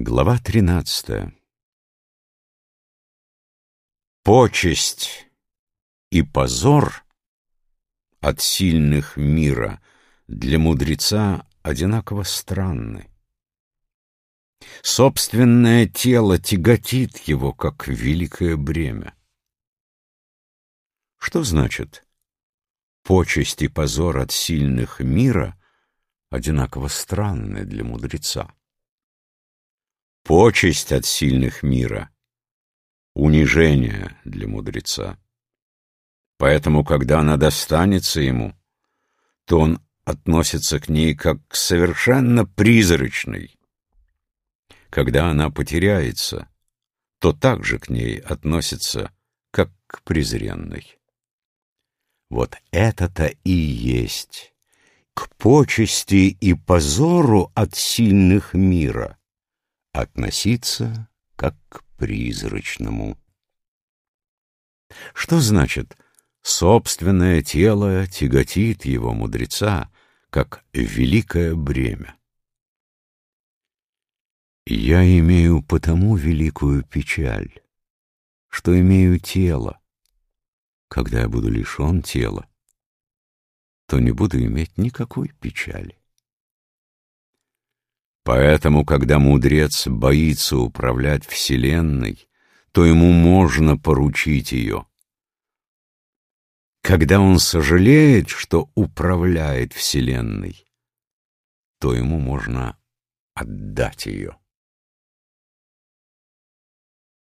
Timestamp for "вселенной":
91.26-92.28, 99.72-100.62